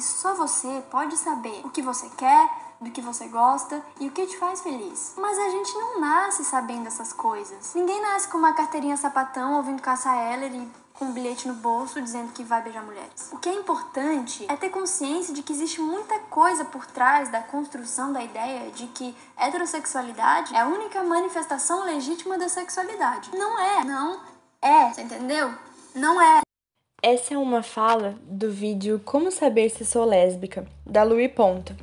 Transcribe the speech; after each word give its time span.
Só 0.00 0.34
você 0.34 0.82
pode 0.90 1.16
saber 1.16 1.62
o 1.64 1.70
que 1.70 1.82
você 1.82 2.08
quer, 2.10 2.50
do 2.80 2.90
que 2.90 3.00
você 3.00 3.26
gosta 3.26 3.82
e 3.98 4.08
o 4.08 4.10
que 4.12 4.26
te 4.26 4.38
faz 4.38 4.60
feliz. 4.60 5.14
Mas 5.16 5.38
a 5.38 5.50
gente 5.50 5.74
não 5.74 6.00
nasce 6.00 6.44
sabendo 6.44 6.86
essas 6.86 7.12
coisas. 7.12 7.74
Ninguém 7.74 8.00
nasce 8.00 8.28
com 8.28 8.38
uma 8.38 8.52
carteirinha 8.52 8.96
sapatão 8.96 9.56
ouvindo 9.56 9.82
Caça 9.82 10.14
Heller 10.14 10.54
e 10.54 10.70
com 10.94 11.06
um 11.06 11.12
bilhete 11.12 11.46
no 11.46 11.54
bolso 11.54 12.02
dizendo 12.02 12.32
que 12.32 12.42
vai 12.42 12.60
beijar 12.60 12.82
mulheres. 12.82 13.30
O 13.32 13.38
que 13.38 13.48
é 13.48 13.54
importante 13.54 14.44
é 14.48 14.56
ter 14.56 14.68
consciência 14.68 15.32
de 15.32 15.42
que 15.42 15.52
existe 15.52 15.80
muita 15.80 16.18
coisa 16.20 16.64
por 16.64 16.86
trás 16.86 17.28
da 17.30 17.40
construção 17.40 18.12
da 18.12 18.22
ideia 18.22 18.70
de 18.72 18.86
que 18.88 19.16
heterossexualidade 19.36 20.54
é 20.54 20.60
a 20.60 20.66
única 20.66 21.02
manifestação 21.04 21.84
legítima 21.84 22.36
da 22.36 22.48
sexualidade. 22.48 23.30
Não 23.36 23.58
é, 23.58 23.84
não 23.84 24.20
é, 24.60 24.92
você 24.92 25.02
entendeu? 25.02 25.54
Não 25.94 26.20
é. 26.20 26.47
Essa 27.00 27.34
é 27.34 27.38
uma 27.38 27.62
fala 27.62 28.16
do 28.28 28.50
vídeo 28.50 29.00
Como 29.04 29.30
Saber 29.30 29.70
Se 29.70 29.86
Sou 29.86 30.04
Lésbica, 30.04 30.66
da 30.84 31.04
Louis 31.04 31.30
Ponta, 31.30 31.76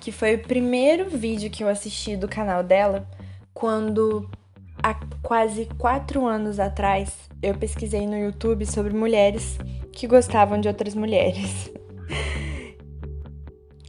que 0.00 0.10
foi 0.10 0.36
o 0.36 0.42
primeiro 0.42 1.10
vídeo 1.10 1.50
que 1.50 1.62
eu 1.62 1.68
assisti 1.68 2.16
do 2.16 2.26
canal 2.26 2.64
dela 2.64 3.06
quando, 3.52 4.30
há 4.82 4.94
quase 5.22 5.68
quatro 5.76 6.24
anos 6.24 6.58
atrás, 6.58 7.12
eu 7.42 7.54
pesquisei 7.54 8.06
no 8.06 8.16
YouTube 8.16 8.64
sobre 8.64 8.94
mulheres 8.94 9.58
que 9.92 10.06
gostavam 10.06 10.58
de 10.58 10.68
outras 10.68 10.94
mulheres. 10.94 11.70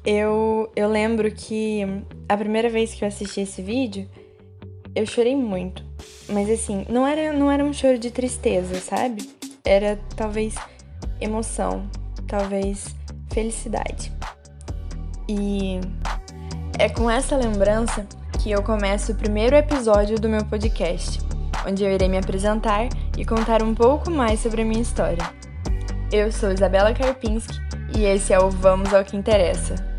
Eu, 0.06 0.70
eu 0.76 0.90
lembro 0.90 1.32
que 1.32 1.80
a 2.28 2.36
primeira 2.36 2.70
vez 2.70 2.94
que 2.94 3.06
eu 3.06 3.08
assisti 3.08 3.40
esse 3.40 3.62
vídeo, 3.62 4.06
eu 4.94 5.06
chorei 5.06 5.34
muito. 5.34 5.82
Mas 6.28 6.50
assim, 6.50 6.86
não 6.90 7.08
era, 7.08 7.32
não 7.32 7.50
era 7.50 7.64
um 7.64 7.72
choro 7.72 7.98
de 7.98 8.12
tristeza, 8.12 8.82
sabe? 8.82 9.30
Era 9.64 9.98
talvez 10.18 10.56
emoção, 11.20 11.90
talvez 12.28 12.96
felicidade. 13.32 14.12
E 15.28 15.80
é 16.78 16.90
com 16.90 17.10
essa 17.10 17.36
lembrança 17.36 18.06
que 18.42 18.52
eu 18.52 18.62
começo 18.62 19.12
o 19.12 19.16
primeiro 19.16 19.56
episódio 19.56 20.20
do 20.20 20.28
meu 20.28 20.44
podcast, 20.46 21.20
onde 21.68 21.84
eu 21.84 21.92
irei 21.92 22.10
me 22.10 22.18
apresentar 22.18 22.90
e 23.18 23.26
contar 23.26 23.64
um 23.64 23.74
pouco 23.74 24.12
mais 24.12 24.40
sobre 24.40 24.64
a 24.64 24.66
minha 24.66 24.82
história. 24.82 25.24
Eu 26.12 26.32
sou 26.32 26.52
Isabela 26.52 26.94
Karpinski 26.94 27.58
e 27.96 28.04
esse 28.04 28.34
é 28.34 28.40
o 28.40 28.50
Vamos 28.50 28.94
ao 28.94 29.04
que 29.04 29.16
Interessa. 29.16 29.93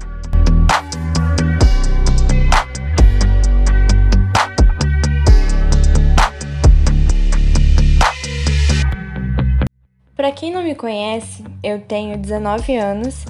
Para 10.24 10.32
quem 10.32 10.50
não 10.50 10.62
me 10.62 10.74
conhece, 10.74 11.44
eu 11.62 11.78
tenho 11.78 12.16
19 12.16 12.74
anos 12.78 13.26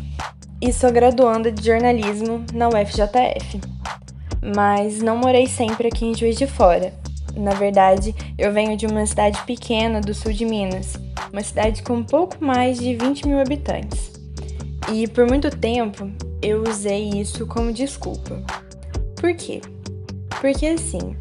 e 0.63 0.73
sou 0.73 0.93
graduanda 0.93 1.51
de 1.51 1.67
jornalismo 1.67 2.47
na 2.53 2.69
UFJF. 2.69 3.61
Mas 4.55 5.03
não 5.03 5.17
morei 5.17 5.49
sempre 5.49 5.89
aqui 5.89 6.07
em 6.07 6.15
Juiz 6.15 6.37
de 6.37 6.47
Fora. 6.47 6.95
Na 7.37 7.51
verdade, 7.51 8.15
eu 8.39 8.53
venho 8.53 8.77
de 8.77 8.87
uma 8.87 9.05
cidade 9.07 9.43
pequena 9.43 10.01
do 10.01 10.15
sul 10.15 10.33
de 10.33 10.45
Minas, 10.45 10.95
uma 11.33 11.43
cidade 11.43 11.83
com 11.83 12.01
pouco 12.05 12.37
mais 12.39 12.79
de 12.79 12.95
20 12.95 13.27
mil 13.27 13.41
habitantes. 13.41 14.13
E 14.93 15.09
por 15.09 15.27
muito 15.27 15.51
tempo 15.51 16.09
eu 16.41 16.63
usei 16.63 17.09
isso 17.09 17.45
como 17.45 17.73
desculpa. 17.73 18.41
Por 19.17 19.35
quê? 19.35 19.61
Porque 20.41 20.67
assim, 20.67 21.17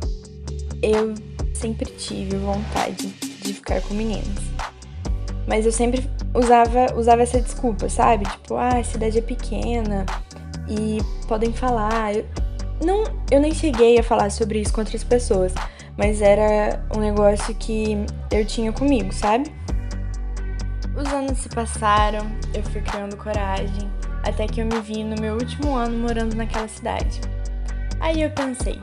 eu 0.84 1.16
sempre 1.52 1.90
tive 1.94 2.38
vontade 2.38 3.08
de 3.42 3.54
ficar 3.56 3.82
com 3.82 3.96
meninas. 3.96 4.54
Mas 5.48 5.66
eu 5.66 5.72
sempre 5.72 6.10
usava, 6.34 6.94
usava 6.96 7.22
essa 7.22 7.40
desculpa, 7.40 7.90
sabe? 7.90 8.26
Tipo, 8.26 8.56
ah, 8.56 8.78
a 8.78 8.84
cidade 8.84 9.18
é 9.18 9.22
pequena 9.22 10.06
e 10.68 11.00
podem 11.28 11.52
falar. 11.52 12.16
Eu, 12.16 12.26
não, 12.84 13.04
eu 13.30 13.40
nem 13.40 13.54
cheguei 13.54 14.00
a 14.00 14.04
falar 14.04 14.30
sobre 14.30 14.60
isso 14.60 14.74
com 14.74 14.82
outras 14.82 15.04
pessoas, 15.04 15.54
mas 15.98 16.22
era 16.22 16.84
um 16.96 17.00
negócio 17.00 17.54
que 17.56 17.98
eu 18.32 18.46
tinha 18.46 18.72
comigo, 18.72 19.14
sabe? 19.14 19.52
Os 20.96 21.12
anos 21.12 21.40
se 21.40 21.50
passaram, 21.50 22.32
eu 22.54 22.64
fui 22.64 22.82
criando 22.82 23.18
coragem, 23.18 23.90
até 24.24 24.46
que 24.46 24.62
eu 24.62 24.66
me 24.66 24.80
vi 24.80 25.04
no 25.04 25.20
meu 25.20 25.34
último 25.34 25.76
ano 25.76 25.98
morando 25.98 26.36
naquela 26.36 26.68
cidade. 26.68 27.20
Aí 28.00 28.22
eu 28.22 28.30
pensei, 28.32 28.80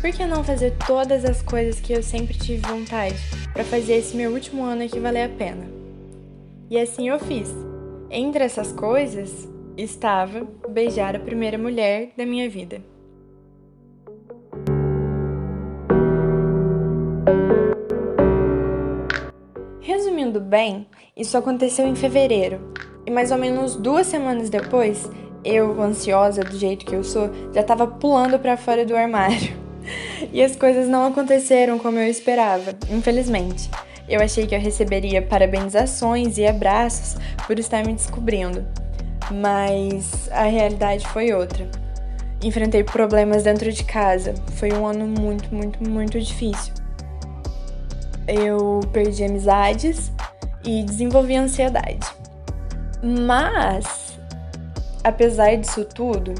por 0.00 0.10
que 0.10 0.26
não 0.26 0.42
fazer 0.42 0.72
todas 0.86 1.24
as 1.24 1.42
coisas 1.42 1.80
que 1.80 1.92
eu 1.92 2.02
sempre 2.02 2.34
tive 2.34 2.66
vontade 2.66 3.16
para 3.52 3.64
fazer 3.64 3.94
esse 3.94 4.16
meu 4.16 4.32
último 4.32 4.64
ano 4.64 4.82
aqui 4.82 4.98
valer 4.98 5.24
a 5.24 5.28
pena? 5.28 5.83
E 6.74 6.80
assim 6.80 7.08
eu 7.08 7.20
fiz. 7.20 7.54
Entre 8.10 8.42
essas 8.42 8.72
coisas 8.72 9.48
estava 9.76 10.44
beijar 10.68 11.14
a 11.14 11.20
primeira 11.20 11.56
mulher 11.56 12.10
da 12.16 12.26
minha 12.26 12.50
vida. 12.50 12.82
Resumindo 19.80 20.40
bem, 20.40 20.88
isso 21.16 21.38
aconteceu 21.38 21.86
em 21.86 21.94
fevereiro, 21.94 22.58
e 23.06 23.10
mais 23.12 23.30
ou 23.30 23.38
menos 23.38 23.76
duas 23.76 24.08
semanas 24.08 24.50
depois, 24.50 25.08
eu, 25.44 25.80
ansiosa 25.80 26.42
do 26.42 26.58
jeito 26.58 26.84
que 26.84 26.96
eu 26.96 27.04
sou, 27.04 27.30
já 27.52 27.60
estava 27.60 27.86
pulando 27.86 28.36
para 28.36 28.56
fora 28.56 28.84
do 28.84 28.96
armário. 28.96 29.62
E 30.32 30.42
as 30.42 30.56
coisas 30.56 30.88
não 30.88 31.06
aconteceram 31.06 31.78
como 31.78 31.98
eu 31.98 32.08
esperava, 32.08 32.74
infelizmente. 32.90 33.68
Eu 34.08 34.20
achei 34.20 34.46
que 34.46 34.54
eu 34.54 34.60
receberia 34.60 35.22
parabenizações 35.22 36.36
e 36.36 36.46
abraços 36.46 37.16
por 37.46 37.58
estar 37.58 37.84
me 37.84 37.94
descobrindo, 37.94 38.66
mas 39.30 40.28
a 40.30 40.44
realidade 40.44 41.06
foi 41.08 41.32
outra. 41.32 41.68
Enfrentei 42.42 42.84
problemas 42.84 43.44
dentro 43.44 43.72
de 43.72 43.82
casa. 43.84 44.34
Foi 44.56 44.70
um 44.72 44.86
ano 44.86 45.06
muito, 45.06 45.54
muito, 45.54 45.88
muito 45.88 46.20
difícil. 46.20 46.74
Eu 48.28 48.80
perdi 48.92 49.24
amizades 49.24 50.12
e 50.62 50.82
desenvolvi 50.82 51.36
ansiedade. 51.36 52.06
Mas, 53.02 54.18
apesar 55.02 55.56
disso 55.56 55.84
tudo, 55.84 56.34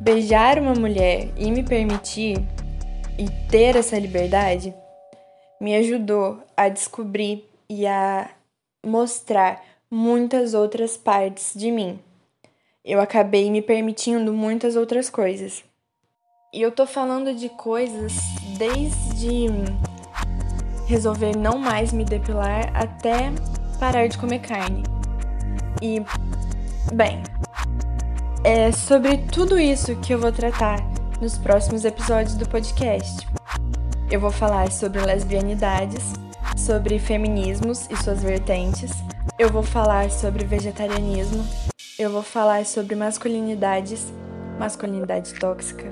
beijar 0.00 0.58
uma 0.58 0.74
mulher 0.74 1.28
e 1.36 1.50
me 1.50 1.62
permitir 1.62 2.42
e 3.18 3.28
ter 3.48 3.76
essa 3.76 3.98
liberdade 3.98 4.74
me 5.60 5.76
ajudou 5.76 6.42
a 6.56 6.68
descobrir 6.68 7.44
e 7.68 7.86
a 7.86 8.30
mostrar 8.84 9.62
muitas 9.90 10.54
outras 10.54 10.96
partes 10.96 11.52
de 11.54 11.70
mim. 11.70 11.98
Eu 12.84 13.00
acabei 13.00 13.50
me 13.50 13.60
permitindo 13.60 14.32
muitas 14.32 14.74
outras 14.74 15.10
coisas. 15.10 15.62
E 16.52 16.62
eu 16.62 16.72
tô 16.72 16.86
falando 16.86 17.34
de 17.34 17.48
coisas 17.50 18.14
desde 18.58 19.46
resolver 20.86 21.36
não 21.36 21.58
mais 21.58 21.92
me 21.92 22.04
depilar 22.04 22.74
até 22.74 23.30
parar 23.78 24.08
de 24.08 24.18
comer 24.18 24.40
carne. 24.40 24.82
E, 25.80 26.02
bem, 26.92 27.22
é 28.42 28.72
sobre 28.72 29.18
tudo 29.18 29.58
isso 29.58 29.94
que 30.00 30.12
eu 30.12 30.18
vou 30.18 30.32
tratar 30.32 30.78
nos 31.20 31.38
próximos 31.38 31.84
episódios 31.84 32.34
do 32.34 32.48
podcast. 32.48 33.39
Eu 34.10 34.18
vou 34.18 34.32
falar 34.32 34.72
sobre 34.72 35.00
lesbianidades, 35.00 36.12
sobre 36.56 36.98
feminismos 36.98 37.88
e 37.88 37.96
suas 37.96 38.20
vertentes. 38.20 38.90
Eu 39.38 39.48
vou 39.48 39.62
falar 39.62 40.10
sobre 40.10 40.44
vegetarianismo. 40.44 41.46
Eu 41.96 42.10
vou 42.10 42.22
falar 42.22 42.66
sobre 42.66 42.96
masculinidades, 42.96 44.12
masculinidade 44.58 45.32
tóxica 45.34 45.84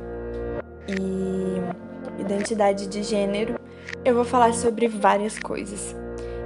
e 0.88 2.20
identidade 2.20 2.88
de 2.88 3.04
gênero. 3.04 3.54
Eu 4.04 4.16
vou 4.16 4.24
falar 4.24 4.52
sobre 4.52 4.88
várias 4.88 5.38
coisas. 5.38 5.94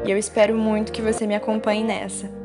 E 0.04 0.10
eu 0.10 0.18
espero 0.18 0.54
muito 0.54 0.92
que 0.92 1.00
você 1.00 1.26
me 1.26 1.34
acompanhe 1.34 1.82
nessa. 1.82 2.41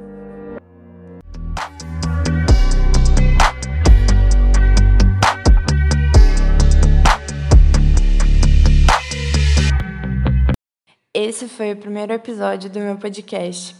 Esse 11.19 11.47
foi 11.47 11.72
o 11.73 11.75
primeiro 11.75 12.14
episódio 12.14 12.69
do 12.69 12.79
meu 12.79 12.96
podcast. 12.96 13.75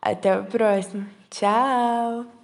Até 0.00 0.38
o 0.38 0.46
próximo. 0.46 1.06
Tchau! 1.28 2.37